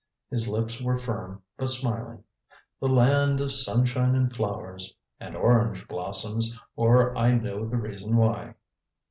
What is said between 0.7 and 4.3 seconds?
were firm but smiling. "The land of sunshine